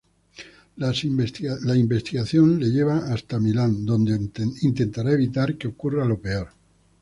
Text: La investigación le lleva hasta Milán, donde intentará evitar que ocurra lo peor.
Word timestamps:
La 0.77 0.87
investigación 1.75 2.59
le 2.59 2.69
lleva 2.71 3.05
hasta 3.13 3.39
Milán, 3.39 3.85
donde 3.85 4.15
intentará 4.61 5.11
evitar 5.11 5.59
que 5.59 5.67
ocurra 5.67 6.05
lo 6.05 6.19
peor. 6.19 6.47